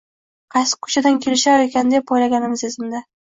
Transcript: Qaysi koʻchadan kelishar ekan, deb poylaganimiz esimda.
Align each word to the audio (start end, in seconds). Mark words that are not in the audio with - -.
Qaysi 0.55 0.77
koʻchadan 0.85 1.19
kelishar 1.25 1.65
ekan, 1.67 1.93
deb 1.97 2.09
poylaganimiz 2.13 2.65
esimda. 2.71 3.03